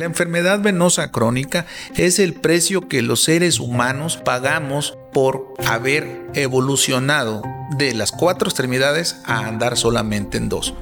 [0.00, 7.42] La enfermedad venosa crónica es el precio que los seres humanos pagamos por haber evolucionado
[7.76, 10.72] de las cuatro extremidades a andar solamente en dos.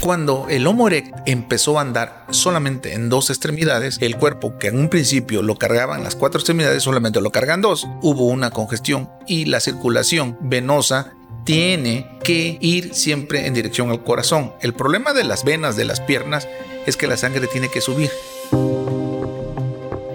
[0.00, 4.80] Cuando el Homo erectus empezó a andar solamente en dos extremidades, el cuerpo que en
[4.80, 9.08] un principio lo cargaba en las cuatro extremidades solamente lo cargan dos, hubo una congestión
[9.28, 11.12] y la circulación venosa
[11.44, 14.52] tiene que ir siempre en dirección al corazón.
[14.60, 16.48] El problema de las venas de las piernas
[16.86, 18.10] es que la sangre tiene que subir.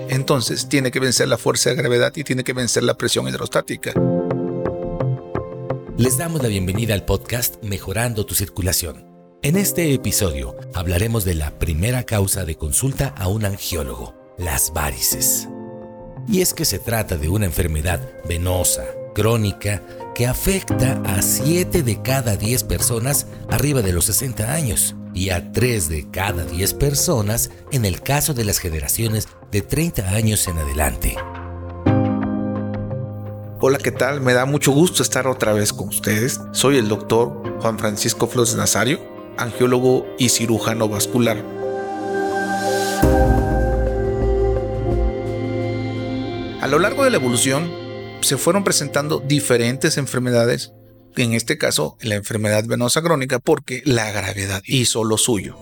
[0.10, 3.94] Entonces tiene que vencer la fuerza de gravedad y tiene que vencer la presión hidrostática.
[5.98, 9.06] Les damos la bienvenida al podcast Mejorando tu Circulación.
[9.42, 15.48] En este episodio hablaremos de la primera causa de consulta a un angiólogo, las varices.
[16.28, 19.82] Y es que se trata de una enfermedad venosa, crónica,
[20.18, 25.52] que afecta a 7 de cada 10 personas arriba de los 60 años y a
[25.52, 30.58] 3 de cada 10 personas en el caso de las generaciones de 30 años en
[30.58, 31.18] adelante.
[33.60, 34.20] Hola, ¿qué tal?
[34.20, 36.42] Me da mucho gusto estar otra vez con ustedes.
[36.52, 39.00] Soy el doctor Juan Francisco Flores Nazario,
[39.38, 41.46] angiólogo y cirujano vascular.
[46.60, 47.87] A lo largo de la evolución,
[48.22, 50.74] se fueron presentando diferentes enfermedades,
[51.16, 55.58] en este caso la enfermedad venosa crónica, porque la gravedad hizo lo suyo.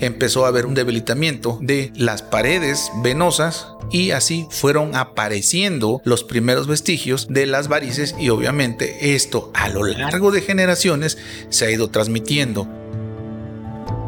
[0.00, 6.68] Empezó a haber un debilitamiento de las paredes venosas y así fueron apareciendo los primeros
[6.68, 11.90] vestigios de las varices y obviamente esto a lo largo de generaciones se ha ido
[11.90, 12.68] transmitiendo.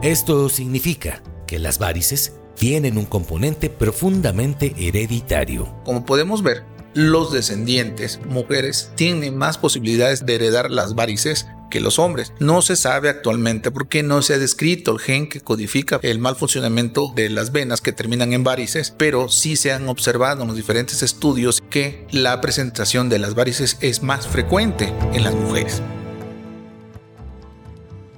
[0.02, 5.74] Esto significa que las varices tienen un componente profundamente hereditario.
[5.82, 11.98] Como podemos ver, los descendientes, mujeres, tienen más posibilidades de heredar las varices que los
[11.98, 12.34] hombres.
[12.38, 16.18] No se sabe actualmente por qué no se ha descrito el gen que codifica el
[16.18, 20.48] mal funcionamiento de las venas que terminan en varices, pero sí se han observado en
[20.48, 25.80] los diferentes estudios que la presentación de las varices es más frecuente en las mujeres.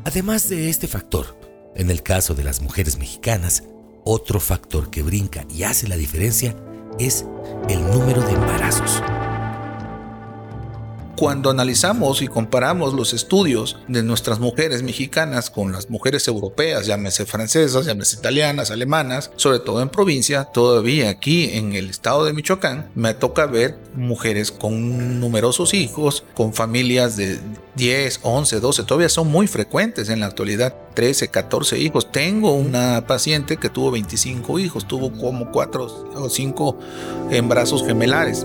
[0.03, 1.39] Además de este factor,
[1.77, 3.62] en el caso de las mujeres mexicanas,
[4.05, 6.57] otro factor que brinca y hace la diferencia
[6.99, 7.25] es
[7.69, 9.03] el número de embarazos.
[11.22, 17.27] Cuando analizamos y comparamos los estudios de nuestras mujeres mexicanas con las mujeres europeas, llámese
[17.27, 22.91] francesas, llámese italianas, alemanas, sobre todo en provincia, todavía aquí en el estado de Michoacán,
[22.97, 27.39] me toca ver mujeres con numerosos hijos, con familias de
[27.77, 32.10] 10, 11, 12, todavía son muy frecuentes en la actualidad, 13, 14 hijos.
[32.10, 36.78] Tengo una paciente que tuvo 25 hijos, tuvo como 4 o 5
[37.31, 38.44] embarazos gemelares.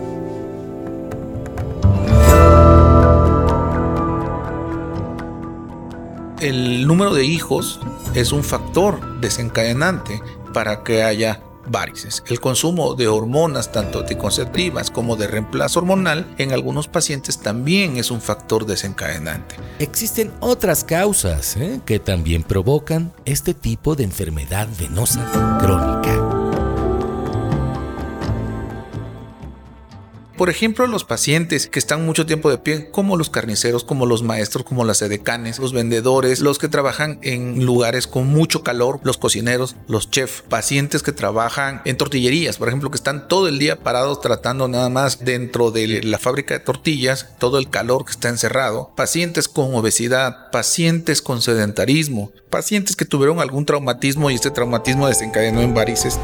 [6.47, 7.79] El número de hijos
[8.15, 10.21] es un factor desencadenante
[10.53, 12.23] para que haya varices.
[12.27, 18.11] El consumo de hormonas, tanto anticonceptivas como de reemplazo hormonal, en algunos pacientes también es
[18.11, 19.55] un factor desencadenante.
[19.79, 21.81] Existen otras causas ¿eh?
[21.85, 26.36] que también provocan este tipo de enfermedad venosa crónica.
[30.37, 34.21] Por ejemplo, los pacientes que están mucho tiempo de pie, como los carniceros, como los
[34.21, 39.17] maestros, como las edecanes, los vendedores, los que trabajan en lugares con mucho calor, los
[39.17, 43.79] cocineros, los chefs, pacientes que trabajan en tortillerías, por ejemplo, que están todo el día
[43.79, 48.29] parados tratando nada más dentro de la fábrica de tortillas, todo el calor que está
[48.29, 55.07] encerrado, pacientes con obesidad, pacientes con sedentarismo, pacientes que tuvieron algún traumatismo y este traumatismo
[55.07, 56.19] desencadenó en varices.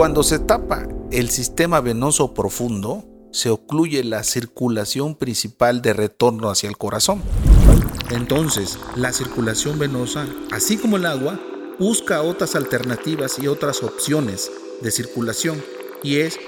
[0.00, 6.70] Cuando se tapa el sistema venoso profundo, se ocluye la circulación principal de retorno hacia
[6.70, 7.22] el corazón.
[8.08, 11.38] Entonces, la circulación venosa, así como el agua,
[11.78, 14.50] busca otras alternativas y otras opciones
[14.80, 15.62] de circulación
[16.02, 16.38] y es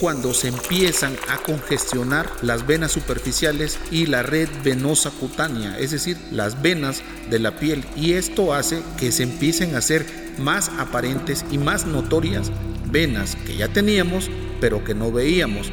[0.00, 6.18] cuando se empiezan a congestionar las venas superficiales y la red venosa cutánea, es decir,
[6.32, 11.44] las venas de la piel y esto hace que se empiecen a hacer más aparentes
[11.52, 12.50] y más notorias
[12.90, 14.30] venas que ya teníamos
[14.60, 15.70] pero que no veíamos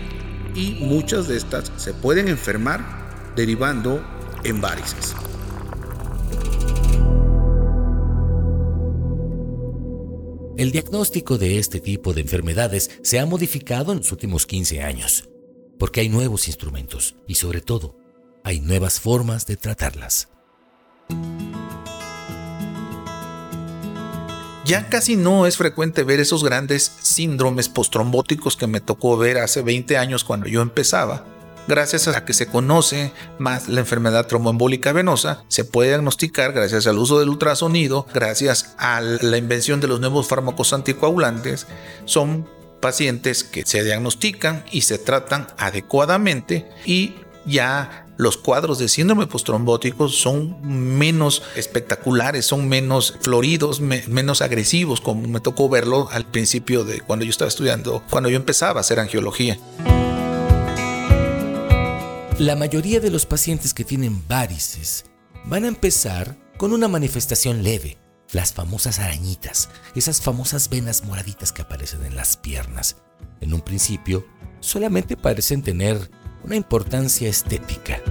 [0.56, 4.04] y muchas de estas se pueden enfermar derivando
[4.44, 5.15] en varices.
[10.56, 15.27] El diagnóstico de este tipo de enfermedades se ha modificado en los últimos 15 años,
[15.80, 17.98] porque hay nuevos instrumentos y sobre todo
[18.44, 20.30] hay nuevas formas de tratarlas.
[24.65, 29.62] Ya casi no es frecuente ver esos grandes síndromes postrombóticos que me tocó ver hace
[29.62, 31.25] 20 años cuando yo empezaba.
[31.68, 36.98] Gracias a que se conoce más la enfermedad tromboembólica venosa, se puede diagnosticar gracias al
[36.98, 41.68] uso del ultrasonido, gracias a la invención de los nuevos fármacos anticoagulantes,
[42.04, 42.50] son
[42.81, 47.15] pacientes que se diagnostican y se tratan adecuadamente y
[47.45, 55.27] ya los cuadros de síndrome postrombótico son menos espectaculares, son menos floridos, menos agresivos, como
[55.27, 59.00] me tocó verlo al principio de cuando yo estaba estudiando, cuando yo empezaba a hacer
[59.00, 59.57] angiología.
[62.39, 65.06] La mayoría de los pacientes que tienen varices
[65.45, 67.98] van a empezar con una manifestación leve,
[68.31, 72.98] las famosas arañitas, esas famosas venas moraditas que aparecen en las piernas.
[73.42, 74.25] En un principio,
[74.62, 76.10] solamente parecen tener
[76.44, 78.01] una importancia estética.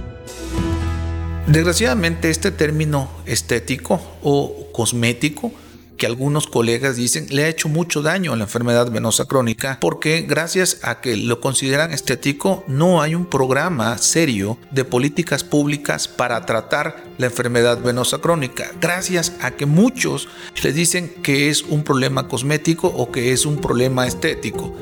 [1.47, 5.51] Desgraciadamente este término estético o cosmético
[5.97, 10.21] que algunos colegas dicen le ha hecho mucho daño a la enfermedad venosa crónica porque
[10.21, 16.45] gracias a que lo consideran estético no hay un programa serio de políticas públicas para
[16.45, 18.71] tratar la enfermedad venosa crónica.
[18.81, 20.29] Gracias a que muchos
[20.63, 24.73] le dicen que es un problema cosmético o que es un problema estético.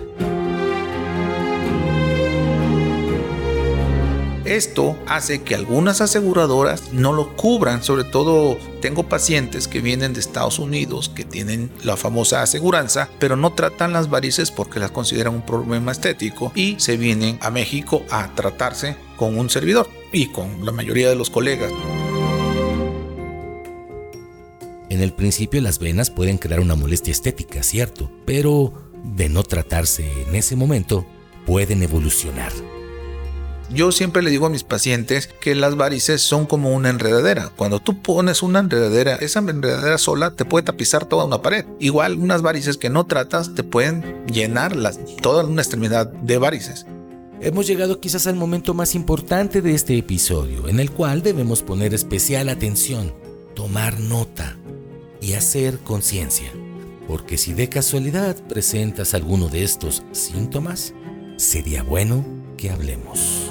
[4.51, 10.19] Esto hace que algunas aseguradoras no lo cubran, sobre todo tengo pacientes que vienen de
[10.19, 15.35] Estados Unidos que tienen la famosa aseguranza, pero no tratan las varices porque las consideran
[15.35, 20.65] un problema estético y se vienen a México a tratarse con un servidor y con
[20.65, 21.71] la mayoría de los colegas.
[24.89, 28.73] En el principio las venas pueden crear una molestia estética, cierto, pero
[29.15, 31.05] de no tratarse en ese momento,
[31.45, 32.51] pueden evolucionar.
[33.73, 37.51] Yo siempre le digo a mis pacientes que las varices son como una enredadera.
[37.55, 41.65] Cuando tú pones una enredadera, esa enredadera sola te puede tapizar toda una pared.
[41.79, 44.75] Igual unas varices que no tratas te pueden llenar
[45.21, 46.85] toda una extremidad de varices.
[47.39, 51.93] Hemos llegado quizás al momento más importante de este episodio, en el cual debemos poner
[51.93, 53.13] especial atención,
[53.55, 54.57] tomar nota
[55.21, 56.51] y hacer conciencia.
[57.07, 60.93] Porque si de casualidad presentas alguno de estos síntomas,
[61.37, 62.23] sería bueno
[62.57, 63.50] que hablemos.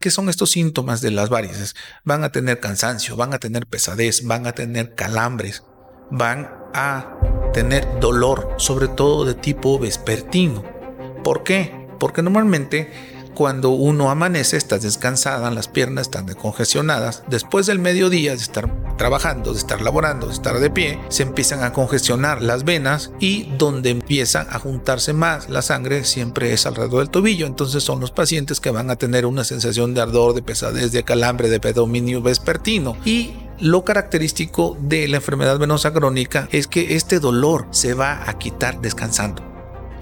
[0.00, 1.74] ¿Qué son estos síntomas de las varices?
[2.04, 5.64] Van a tener cansancio, van a tener pesadez, van a tener calambres,
[6.08, 7.16] van a
[7.52, 10.62] tener dolor, sobre todo de tipo vespertino.
[11.24, 11.88] ¿Por qué?
[11.98, 12.92] Porque normalmente
[13.34, 17.24] cuando uno amanece, estás descansada, las piernas están descongestionadas.
[17.26, 21.62] Después del mediodía de estar trabajando, de estar laborando, de estar de pie, se empiezan
[21.62, 26.98] a congestionar las venas y donde empieza a juntarse más la sangre siempre es alrededor
[26.98, 27.46] del tobillo.
[27.46, 31.04] Entonces son los pacientes que van a tener una sensación de ardor, de pesadez, de
[31.04, 32.96] calambre, de predominio vespertino.
[33.06, 38.38] Y lo característico de la enfermedad venosa crónica es que este dolor se va a
[38.38, 39.42] quitar descansando.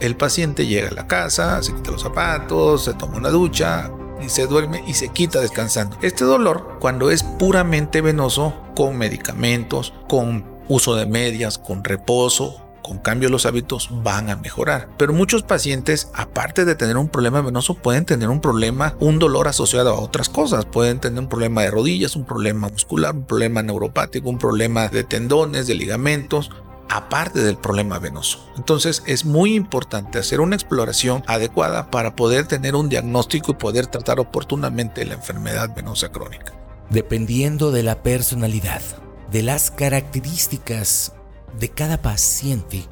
[0.01, 3.91] El paciente llega a la casa, se quita los zapatos, se toma una ducha,
[4.23, 5.97] y se duerme y se quita descansando.
[6.03, 12.99] Este dolor, cuando es puramente venoso, con medicamentos, con uso de medias, con reposo, con
[12.99, 14.89] cambio de los hábitos van a mejorar.
[14.97, 19.49] Pero muchos pacientes, aparte de tener un problema venoso, pueden tener un problema, un dolor
[19.49, 20.67] asociado a otras cosas.
[20.67, 25.03] Pueden tener un problema de rodillas, un problema muscular, un problema neuropático, un problema de
[25.03, 26.51] tendones, de ligamentos,
[26.89, 28.47] aparte del problema venoso.
[28.57, 33.87] Entonces es muy importante hacer una exploración adecuada para poder tener un diagnóstico y poder
[33.87, 36.53] tratar oportunamente la enfermedad venosa crónica.
[36.91, 38.83] Dependiendo de la personalidad,
[39.31, 41.13] de las características
[41.59, 42.85] de cada paciente,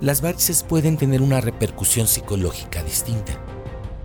[0.00, 3.38] las varices pueden tener una repercusión psicológica distinta.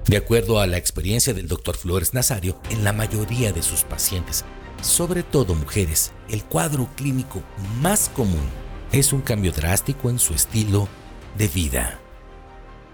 [0.08, 1.76] De acuerdo a la experiencia del Dr.
[1.78, 4.46] Flores Nazario, en la mayoría de sus pacientes,
[4.82, 7.42] sobre todo mujeres, el cuadro clínico
[7.82, 8.65] más común
[9.00, 10.88] es un cambio drástico en su estilo
[11.38, 12.00] de vida.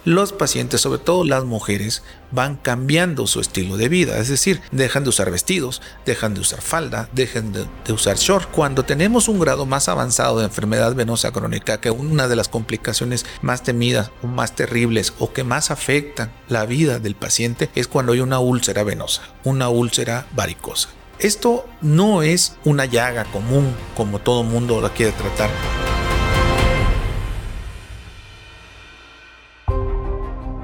[0.04, 5.04] Los pacientes, sobre todo las mujeres, van cambiando su estilo de vida, es decir, dejan
[5.04, 8.50] de usar vestidos, dejan de usar falda, dejan de, usar short.
[8.50, 13.28] Cuando tenemos un grado más avanzado de enfermedad venosa crónica, que una de las complicaciones
[13.44, 18.14] más temidas o más terribles o que más afectan la vida del paciente es cuando
[18.14, 20.90] hay una úlcera venosa, una úlcera varicosa.
[21.20, 25.91] Esto no es una llaga común como todo mundo la quiere tratar.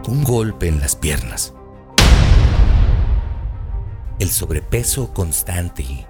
[0.08, 1.54] Un golpe en las piernas.
[4.20, 6.08] El sobrepeso constante.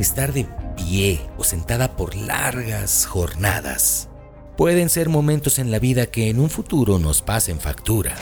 [0.00, 4.08] Estar de pie o sentada por largas jornadas.
[4.56, 8.16] Pueden ser momentos en la vida que en un futuro nos pasen factura.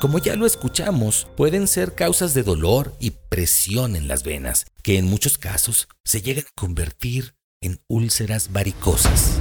[0.00, 4.96] Como ya lo escuchamos, pueden ser causas de dolor y presión en las venas, que
[4.96, 9.38] en muchos casos se llegan a convertir en úlceras varicosas.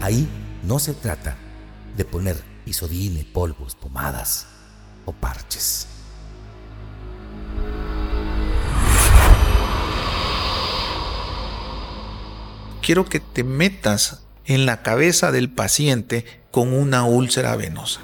[0.00, 0.26] Ahí
[0.62, 1.36] no se trata
[1.96, 4.46] de poner isodine, polvos, pomadas
[5.04, 5.86] o parches.
[12.80, 18.00] Quiero que te metas en la cabeza del paciente con una úlcera venosa.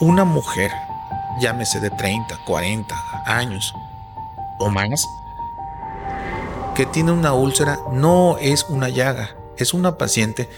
[0.00, 0.70] Una mujer,
[1.40, 2.94] llámese de 30, 40
[3.26, 3.74] años
[4.58, 5.04] o más,
[6.82, 10.48] que tiene una úlcera no es una llaga, es una paciente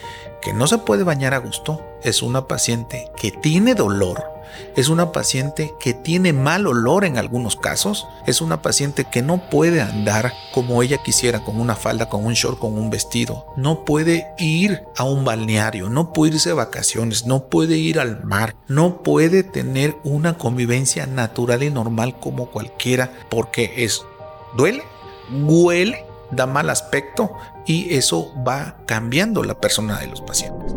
[0.40, 4.24] que no se puede bañar a gusto, es una paciente que tiene dolor,
[4.74, 9.50] es una paciente que tiene mal olor en algunos casos, es una paciente que no
[9.50, 13.84] puede andar como ella quisiera con una falda, con un short, con un vestido, no
[13.84, 18.56] puede ir a un balneario, no puede irse de vacaciones, no puede ir al mar,
[18.66, 24.06] no puede tener una convivencia natural y normal como cualquiera porque es
[24.56, 24.84] duele,
[25.30, 27.32] huele, da mal aspecto
[27.66, 30.74] y eso va cambiando la persona de los pacientes.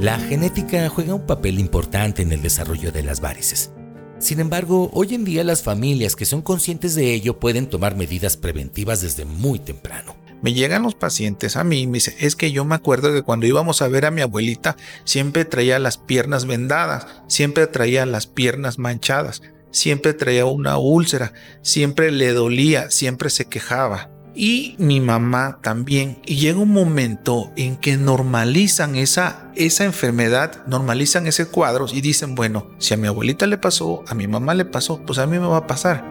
[0.00, 3.72] La genética juega un papel importante en el desarrollo de las varices.
[4.18, 8.36] Sin embargo, hoy en día las familias que son conscientes de ello pueden tomar medidas
[8.36, 10.17] preventivas desde muy temprano.
[10.42, 13.22] Me llegan los pacientes a mí y me dicen, es que yo me acuerdo que
[13.22, 18.26] cuando íbamos a ver a mi abuelita siempre traía las piernas vendadas, siempre traía las
[18.26, 25.58] piernas manchadas, siempre traía una úlcera, siempre le dolía, siempre se quejaba y mi mamá
[25.62, 26.22] también.
[26.24, 32.36] Y llega un momento en que normalizan esa, esa enfermedad, normalizan ese cuadro y dicen,
[32.36, 35.40] bueno, si a mi abuelita le pasó, a mi mamá le pasó, pues a mí
[35.40, 36.04] me va a pasar.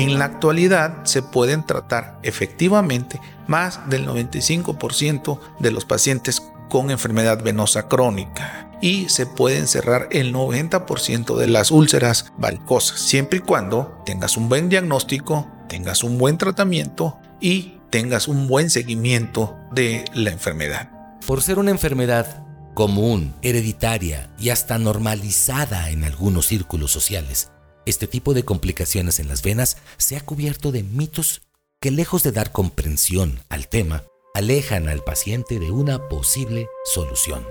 [0.00, 6.40] En la actualidad se pueden tratar efectivamente más del 95% de los pacientes
[6.70, 13.40] con enfermedad venosa crónica y se pueden cerrar el 90% de las úlceras varicosas, siempre
[13.40, 19.58] y cuando tengas un buen diagnóstico, tengas un buen tratamiento y tengas un buen seguimiento
[19.70, 20.88] de la enfermedad.
[21.26, 22.42] Por ser una enfermedad
[22.72, 27.50] común, hereditaria y hasta normalizada en algunos círculos sociales,
[27.86, 31.42] este tipo de complicaciones en las venas se ha cubierto de mitos
[31.80, 37.46] que lejos de dar comprensión al tema, alejan al paciente de una posible solución.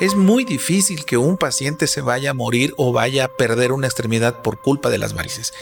[0.00, 3.86] Es muy difícil que un paciente se vaya a morir o vaya a perder una
[3.86, 5.52] extremidad por culpa de las varices.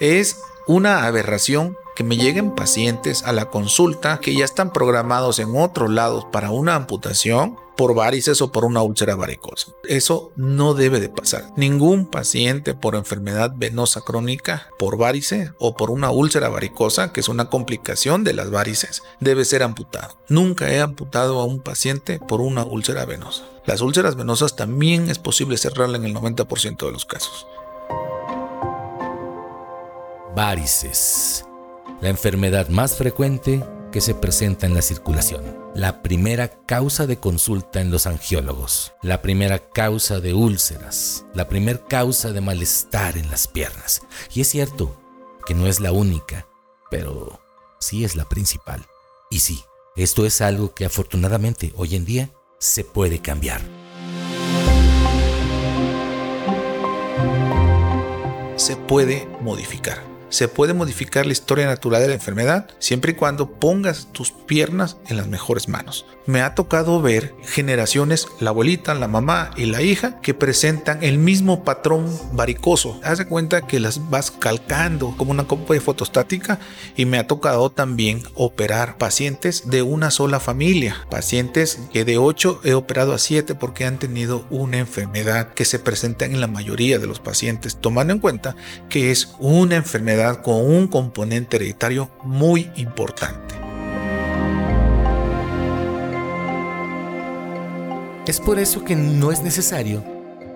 [0.00, 5.56] Es una aberración que me lleguen pacientes a la consulta que ya están programados en
[5.56, 9.72] otros lados para una amputación por varices o por una úlcera varicosa.
[9.84, 11.52] Eso no debe de pasar.
[11.56, 17.28] Ningún paciente por enfermedad venosa crónica, por varice o por una úlcera varicosa, que es
[17.28, 20.16] una complicación de las varices, debe ser amputado.
[20.28, 23.44] Nunca he amputado a un paciente por una úlcera venosa.
[23.66, 27.46] Las úlceras venosas también es posible cerrarla en el 90% de los casos.
[30.34, 31.44] Varices.
[32.00, 33.64] La enfermedad más frecuente
[33.96, 35.42] que se presenta en la circulación.
[35.74, 38.92] La primera causa de consulta en los angiólogos.
[39.00, 41.24] La primera causa de úlceras.
[41.32, 44.02] La primera causa de malestar en las piernas.
[44.34, 45.00] Y es cierto
[45.46, 46.46] que no es la única,
[46.90, 47.40] pero
[47.80, 48.84] sí es la principal.
[49.30, 49.64] Y sí,
[49.96, 53.62] esto es algo que afortunadamente hoy en día se puede cambiar.
[58.56, 63.52] Se puede modificar se puede modificar la historia natural de la enfermedad siempre y cuando
[63.52, 66.06] pongas tus piernas en las mejores manos.
[66.26, 71.18] Me ha tocado ver generaciones, la abuelita, la mamá y la hija, que presentan el
[71.18, 72.98] mismo patrón varicoso.
[73.04, 76.58] Haz de cuenta que las vas calcando como una copa de fotostática
[76.96, 81.06] y me ha tocado también operar pacientes de una sola familia.
[81.10, 85.78] Pacientes que de 8 he operado a 7 porque han tenido una enfermedad que se
[85.78, 88.56] presenta en la mayoría de los pacientes, tomando en cuenta
[88.88, 93.65] que es una enfermedad con un componente hereditario muy importante.
[98.26, 100.04] Es por eso que no es necesario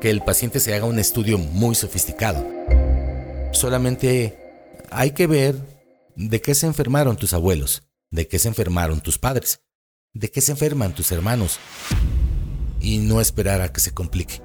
[0.00, 2.46] que el paciente se haga un estudio muy sofisticado.
[3.52, 4.38] Solamente
[4.90, 5.56] hay que ver
[6.16, 9.60] de qué se enfermaron tus abuelos, de qué se enfermaron tus padres,
[10.14, 11.58] de qué se enferman tus hermanos
[12.80, 14.42] y no esperar a que se complique.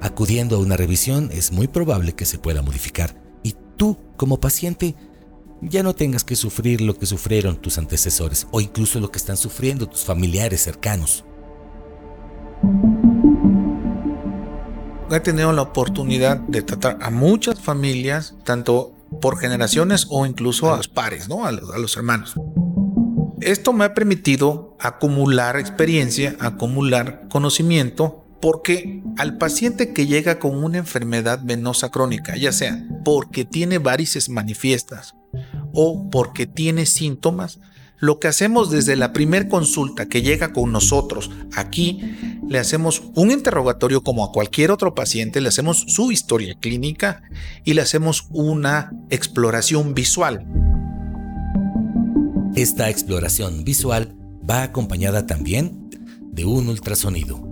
[0.00, 3.28] Acudiendo a una revisión es muy probable que se pueda modificar
[3.78, 4.94] tú, como paciente,
[5.62, 9.38] ya no tengas que sufrir lo que sufrieron tus antecesores o incluso lo que están
[9.38, 11.24] sufriendo tus familiares cercanos.
[15.10, 20.76] He tenido la oportunidad de tratar a muchas familias, tanto por generaciones o incluso a
[20.76, 21.44] los pares, ¿no?
[21.44, 22.34] a los hermanos.
[23.40, 30.78] Esto me ha permitido acumular experiencia, acumular conocimiento porque al paciente que llega con una
[30.78, 35.14] enfermedad venosa crónica, ya sea porque tiene varices manifiestas
[35.72, 37.60] o porque tiene síntomas,
[38.00, 42.00] lo que hacemos desde la primer consulta que llega con nosotros aquí,
[42.48, 47.22] le hacemos un interrogatorio como a cualquier otro paciente, le hacemos su historia clínica
[47.64, 50.46] y le hacemos una exploración visual.
[52.54, 54.16] Esta exploración visual
[54.48, 55.90] va acompañada también
[56.32, 57.47] de un ultrasonido.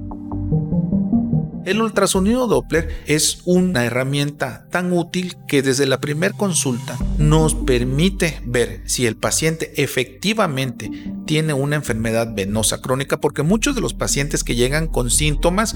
[1.66, 8.40] El ultrasonido Doppler es una herramienta tan útil que desde la primera consulta nos permite
[8.44, 10.88] ver si el paciente efectivamente
[11.26, 15.75] tiene una enfermedad venosa crónica, porque muchos de los pacientes que llegan con síntomas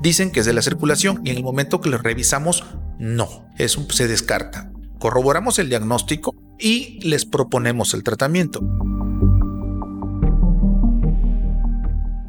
[0.00, 2.62] dicen que es de la circulación y en el momento que les revisamos,
[3.00, 4.70] no, eso se descarta.
[5.00, 8.60] Corroboramos el diagnóstico y les proponemos el tratamiento.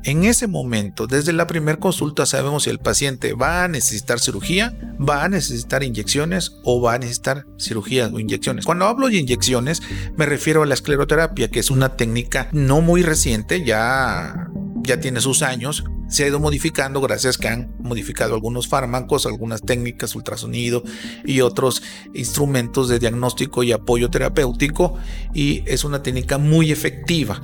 [0.06, 4.78] En ese momento, desde la primera consulta, sabemos si el paciente va a necesitar cirugía,
[5.00, 8.66] va a necesitar inyecciones o va a necesitar cirugías o inyecciones.
[8.66, 9.82] Cuando hablo de inyecciones,
[10.18, 14.50] me refiero a la escleroterapia, que es una técnica no muy reciente, ya,
[14.82, 19.62] ya tiene sus años, se ha ido modificando gracias que han modificado algunos fármacos, algunas
[19.62, 20.84] técnicas, ultrasonido
[21.24, 21.82] y otros
[22.14, 24.96] instrumentos de diagnóstico y apoyo terapéutico
[25.34, 27.42] y es una técnica muy efectiva.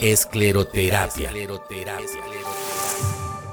[0.00, 1.30] Escleroterapia.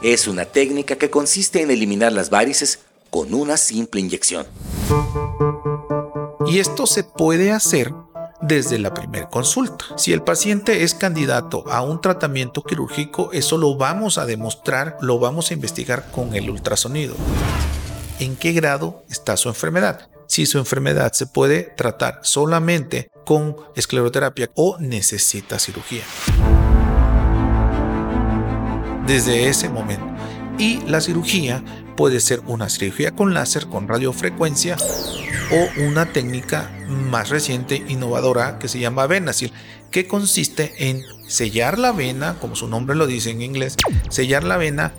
[0.02, 4.46] Es una técnica que consiste en eliminar las varices con una simple inyección.
[6.46, 7.94] Y esto se puede hacer
[8.42, 9.84] desde la primera consulta.
[9.98, 15.20] Si el paciente es candidato a un tratamiento quirúrgico, eso lo vamos a demostrar, lo
[15.20, 17.16] vamos a investigar con el ultrasonido.
[18.20, 20.08] ¿En qué grado está su enfermedad?
[20.28, 26.04] Si su enfermedad se puede tratar solamente con escleroterapia o necesita cirugía.
[29.06, 30.06] Desde ese momento.
[30.58, 31.64] Y la cirugía
[31.96, 34.76] puede ser una cirugía con láser, con radiofrecuencia
[35.52, 39.54] o una técnica más reciente, innovadora, que se llama Venasil,
[39.92, 43.76] que consiste en sellar la vena, como su nombre lo dice en inglés,
[44.10, 44.94] sellar la vena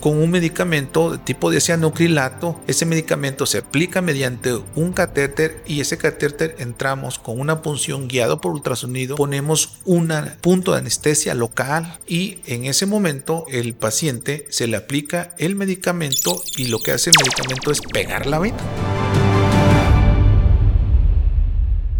[0.00, 2.58] con un medicamento de tipo de cianocrilato.
[2.66, 8.40] Ese medicamento se aplica mediante un catéter y ese catéter entramos con una punción guiado
[8.40, 10.10] por ultrasonido, ponemos un
[10.40, 16.42] punto de anestesia local y en ese momento el paciente se le aplica el medicamento
[16.56, 18.58] y lo que hace el medicamento es pegar la vena.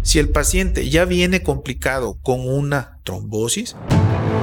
[0.03, 3.75] Si el paciente ya viene complicado con una trombosis,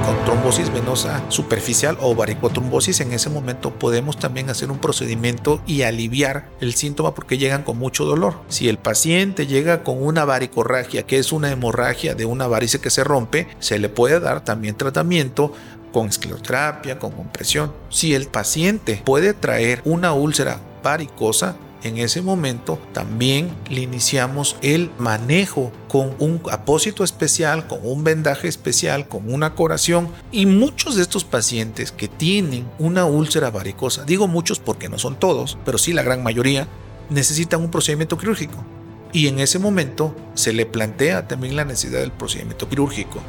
[0.05, 5.83] con trombosis venosa superficial o varicotrombosis, en ese momento podemos también hacer un procedimiento y
[5.83, 8.35] aliviar el síntoma porque llegan con mucho dolor.
[8.47, 12.89] Si el paciente llega con una varicorragia, que es una hemorragia de una varice que
[12.89, 15.53] se rompe, se le puede dar también tratamiento
[15.91, 17.73] con escleroterapia, con compresión.
[17.89, 24.91] Si el paciente puede traer una úlcera varicosa, en ese momento también le iniciamos el
[24.97, 31.01] manejo con un apósito especial, con un vendaje especial, con una coración y muchos de
[31.01, 35.93] estos pacientes que tienen una úlcera varicosa, digo muchos porque no son todos, pero sí
[35.93, 36.67] la gran mayoría,
[37.09, 38.63] necesitan un procedimiento quirúrgico.
[39.11, 43.21] Y en ese momento se le plantea también la necesidad del procedimiento quirúrgico.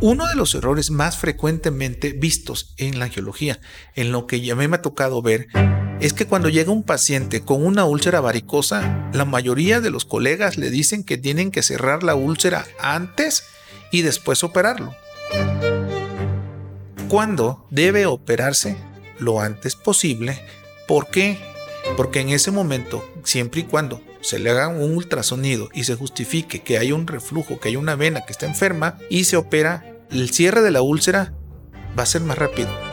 [0.00, 3.60] Uno de los errores más frecuentemente vistos en la angiología,
[3.94, 5.46] en lo que ya me ha tocado ver,
[6.02, 10.56] es que cuando llega un paciente con una úlcera varicosa, la mayoría de los colegas
[10.56, 13.44] le dicen que tienen que cerrar la úlcera antes
[13.92, 14.96] y después operarlo.
[17.08, 18.76] Cuando debe operarse
[19.20, 20.44] lo antes posible.
[20.88, 21.38] ¿Por qué?
[21.96, 26.62] Porque en ese momento, siempre y cuando se le haga un ultrasonido y se justifique
[26.62, 30.30] que hay un reflujo, que hay una vena que está enferma y se opera, el
[30.30, 31.32] cierre de la úlcera
[31.96, 32.91] va a ser más rápido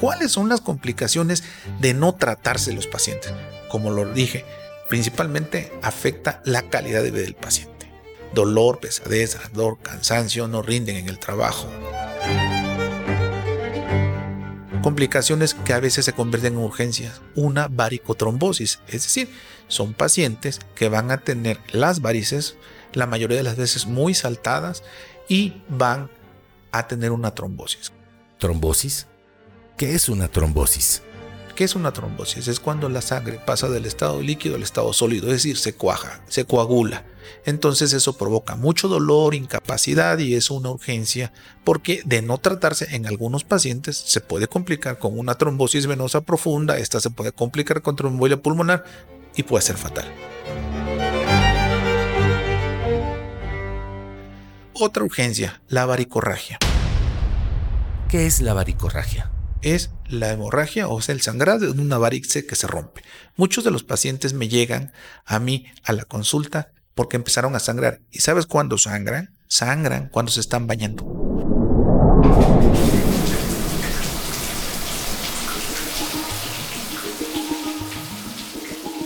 [0.00, 1.44] ¿Cuáles son las complicaciones
[1.78, 3.34] de no tratarse los pacientes?
[3.68, 4.46] Como lo dije,
[4.88, 7.86] principalmente afecta la calidad de vida del paciente.
[8.34, 11.68] Dolor, pesadez, ardor, cansancio, no rinden en el trabajo.
[14.82, 17.20] Complicaciones que a veces se convierten en urgencias.
[17.34, 19.30] Una varicotrombosis, es decir,
[19.68, 22.56] son pacientes que van a tener las varices
[22.94, 24.82] la mayoría de las veces muy saltadas
[25.28, 26.10] y van
[26.72, 27.92] a tener una trombosis.
[28.38, 29.06] ¿Trombosis?
[29.80, 31.00] ¿Qué es una trombosis?
[31.56, 32.48] ¿Qué es una trombosis?
[32.48, 36.20] Es cuando la sangre pasa del estado líquido al estado sólido, es decir, se cuaja,
[36.28, 37.06] se coagula.
[37.46, 41.32] Entonces eso provoca mucho dolor, incapacidad y es una urgencia
[41.64, 46.76] porque de no tratarse en algunos pacientes se puede complicar con una trombosis venosa profunda,
[46.76, 48.84] esta se puede complicar con tromboembolia pulmonar
[49.34, 50.12] y puede ser fatal.
[54.74, 56.58] Otra urgencia, la varicorragia.
[58.10, 59.30] ¿Qué es la varicorragia?
[59.62, 63.02] Es la hemorragia o sea el sangrado de una varice que se rompe.
[63.36, 64.92] Muchos de los pacientes me llegan
[65.26, 68.00] a mí a la consulta porque empezaron a sangrar.
[68.10, 69.36] ¿Y sabes cuándo sangran?
[69.48, 71.04] Sangran cuando se están bañando.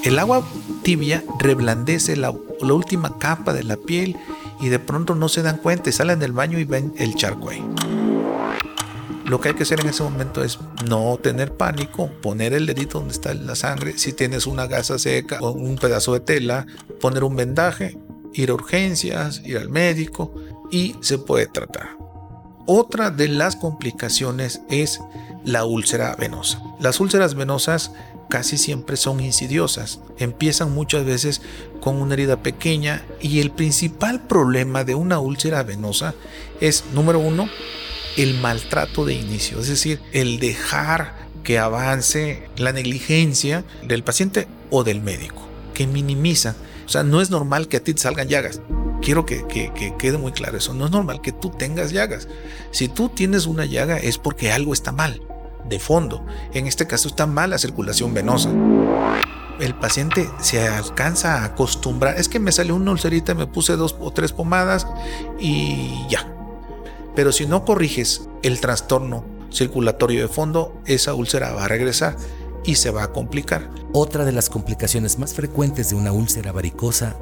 [0.05, 0.47] El agua
[0.83, 4.17] tibia reblandece la, última capa de la piel
[4.61, 7.49] y de pronto no se dan cuenta y salen del baño y ven el charco
[7.49, 7.65] ahí.
[9.25, 12.99] Lo que hay que hacer en ese momento es no tener pánico, poner el dedito
[12.99, 16.67] donde está la sangre, si tienes una gasa seca o un pedazo de tela,
[17.01, 17.97] poner un vendaje,
[18.35, 20.35] ir a urgencias, ir al médico
[20.71, 21.97] y se puede tratar.
[22.67, 25.01] Otra de las complicaciones es
[25.45, 26.63] la úlcera venosa.
[26.81, 27.93] Las úlceras venosas
[28.29, 30.01] casi siempre son insidiosas.
[30.19, 31.41] Empiezan muchas veces
[31.81, 36.15] con una herida pequeña y el principal problema de una úlcera venosa
[36.61, 37.49] es, número uno,
[38.17, 44.85] el maltrato de inicio, es decir, el dejar que avance la negligencia del paciente o
[44.85, 46.57] del médico, que minimiza.
[46.87, 48.61] O sea, no es normal que a ti salgan llagas.
[49.03, 50.73] Quiero que, que, quede muy claro eso.
[50.73, 52.29] No es normal que tú tengas llagas.
[52.71, 55.21] Si tú tienes una llaga es porque algo está mal,
[55.69, 56.25] de fondo.
[56.55, 58.51] En este caso está mal la circulación venosa
[59.61, 62.19] el paciente se alcanza a acostumbrar.
[62.19, 64.87] Es que me salió una ulcerita, me puse dos o tres pomadas
[65.39, 66.29] y ya.
[67.15, 72.17] Pero si no corriges el trastorno circulatorio de fondo, esa úlcera va a regresar
[72.65, 73.71] y se va a complicar.
[73.93, 77.17] Otra de las complicaciones más frecuentes de una úlcera varicosa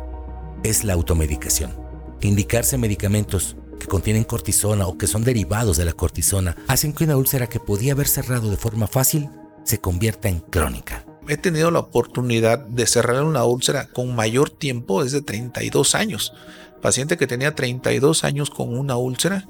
[0.62, 1.72] es la automedicación.
[2.20, 7.16] Indicarse medicamentos que contienen cortisona o que son derivados de la cortisona hacen que una
[7.16, 9.28] úlcera que podía haber cerrado de forma fácil
[9.64, 11.04] se convierta en crónica.
[11.28, 16.32] He tenido la oportunidad de cerrar una úlcera con mayor tiempo desde 32 años.
[16.80, 19.46] Paciente que tenía 32 años con una úlcera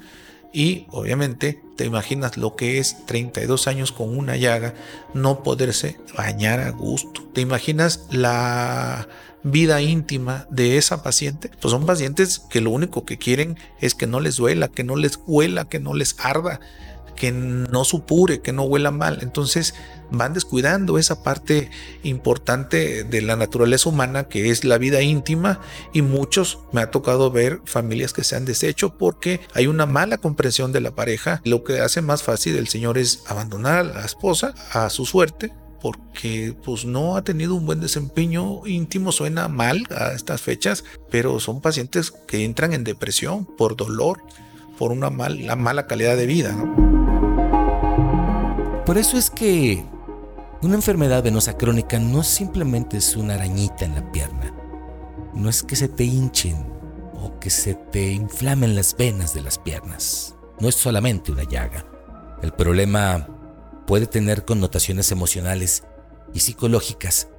[0.53, 4.75] y obviamente te imaginas lo que es 32 años con una llaga,
[5.15, 7.23] no poderse bañar a gusto.
[7.33, 9.07] ¿Te imaginas la
[9.41, 11.49] vida íntima de esa paciente?
[11.59, 14.95] Pues son pacientes que lo único que quieren es que no les duela, que no
[14.95, 16.59] les huela, que no les arda
[17.15, 19.19] que no supure, que no huela mal.
[19.21, 19.75] Entonces
[20.11, 21.71] van descuidando esa parte
[22.03, 25.59] importante de la naturaleza humana que es la vida íntima
[25.91, 30.17] y muchos me ha tocado ver familias que se han deshecho porque hay una mala
[30.19, 31.41] comprensión de la pareja.
[31.43, 35.51] Lo que hace más fácil el señor es abandonar a la esposa a su suerte
[35.81, 41.41] porque pues no ha tenido un buen desempeño íntimo, suena mal a estas fechas, pero
[41.41, 44.23] son pacientes que entran en depresión por dolor,
[44.77, 46.55] por una mala calidad de vida.
[48.93, 49.83] Por eso es que
[50.61, 54.53] una enfermedad venosa crónica no simplemente es una arañita en la pierna.
[55.33, 56.71] No es que se te hinchen
[57.15, 60.35] o que se te inflamen las venas de las piernas.
[60.59, 61.87] No es solamente una llaga.
[62.43, 63.27] El problema
[63.87, 65.85] puede tener connotaciones emocionales
[66.31, 67.29] y psicológicas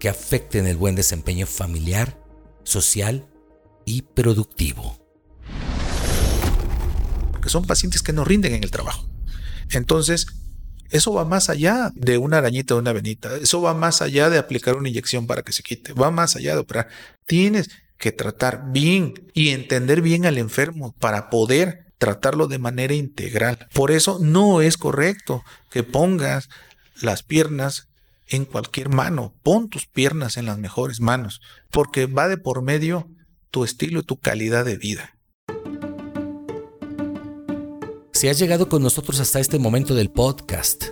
[0.00, 2.20] que afecten el buen desempeño familiar,
[2.64, 3.28] social
[3.84, 4.98] y productivo.
[7.30, 9.06] Porque son pacientes que no rinden en el trabajo.
[9.70, 10.26] Entonces,
[10.90, 13.36] eso va más allá de una arañita o una venita.
[13.36, 15.92] Eso va más allá de aplicar una inyección para que se quite.
[15.92, 16.88] Va más allá de operar.
[17.26, 23.68] Tienes que tratar bien y entender bien al enfermo para poder tratarlo de manera integral.
[23.74, 26.48] Por eso no es correcto que pongas
[27.00, 27.88] las piernas
[28.26, 29.34] en cualquier mano.
[29.42, 33.08] Pon tus piernas en las mejores manos, porque va de por medio
[33.50, 35.16] tu estilo y tu calidad de vida.
[38.20, 40.88] Si has llegado con nosotros hasta este momento del podcast,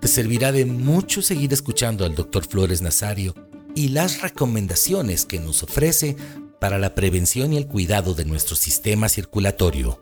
[0.00, 2.44] te servirá de mucho seguir escuchando al Dr.
[2.44, 3.32] Flores Nazario
[3.76, 6.16] y las recomendaciones que nos ofrece
[6.58, 10.00] para la prevención y el cuidado de nuestro sistema circulatorio.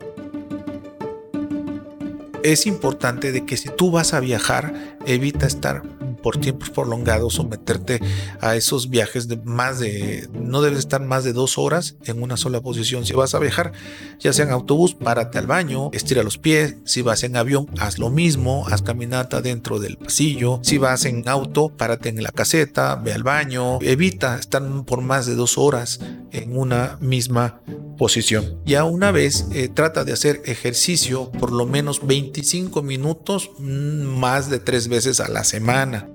[2.42, 5.82] Es importante de que si tú vas a viajar, evita estar
[6.22, 8.00] por tiempos prolongados someterte
[8.40, 12.36] a esos viajes de más de, no debes estar más de dos horas en una
[12.36, 13.04] sola posición.
[13.04, 13.72] Si vas a viajar,
[14.18, 16.76] ya sea en autobús, párate al baño, estira los pies.
[16.84, 20.60] Si vas en avión, haz lo mismo, haz caminata dentro del pasillo.
[20.62, 23.78] Si vas en auto, párate en la caseta, ve al baño.
[23.80, 27.60] Evita estar por más de dos horas en una misma
[27.96, 28.58] posición.
[28.64, 34.50] Ya una vez eh, trata de hacer ejercicio por lo menos 25 minutos mm, más
[34.50, 36.08] de tres veces a la semana.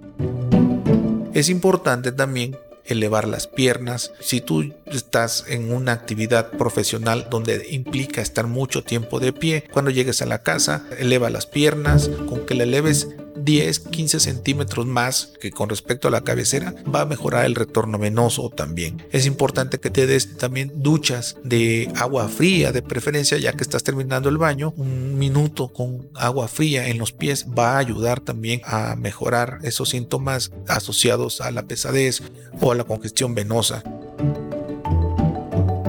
[1.34, 4.12] Es importante también elevar las piernas.
[4.20, 9.92] Si tú estás en una actividad profesional donde implica estar mucho tiempo de pie, cuando
[9.92, 13.10] llegues a la casa, eleva las piernas, con que le eleves
[13.43, 17.97] 10, 15 centímetros más que con respecto a la cabecera, va a mejorar el retorno
[17.97, 19.04] venoso también.
[19.12, 23.84] Es importante que te des también duchas de agua fría, de preferencia, ya que estás
[23.84, 28.62] terminando el baño, un minuto con agua fría en los pies va a ayudar también
[28.65, 32.21] a mejorar esos síntomas asociados a la pesadez
[32.62, 33.84] o a la congestión venosa.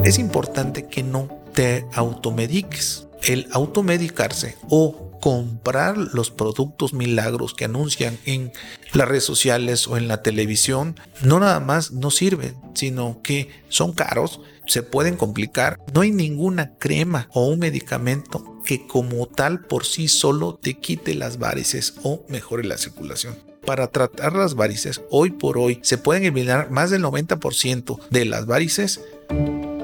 [0.04, 3.06] Es importante que no te automediques.
[3.22, 8.52] El automedicarse o comprar los productos milagros que anuncian en
[8.92, 13.92] las redes sociales o en la televisión, no nada más no sirven, sino que son
[13.92, 15.78] caros, se pueden complicar.
[15.92, 21.14] No hay ninguna crema o un medicamento que como tal por sí solo te quite
[21.14, 23.37] las varices o mejore la circulación.
[23.64, 28.46] Para tratar las varices, hoy por hoy se pueden eliminar más del 90% de las
[28.46, 29.00] varices,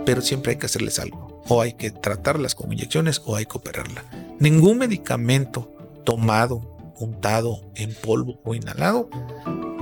[0.05, 1.43] pero siempre hay que hacerles algo.
[1.49, 4.05] O hay que tratarlas con inyecciones o hay que operarla.
[4.39, 5.73] Ningún medicamento
[6.05, 9.09] tomado, untado en polvo o inhalado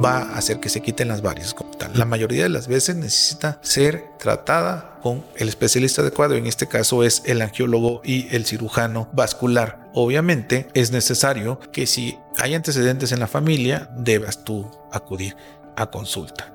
[0.02, 1.54] va a hacer que se quiten las varices.
[1.94, 7.04] La mayoría de las veces necesita ser tratada con el especialista adecuado, en este caso
[7.04, 9.90] es el angiólogo y el cirujano vascular.
[9.94, 15.36] Obviamente es necesario que si hay antecedentes en la familia, debas tú acudir
[15.76, 16.52] a consulta.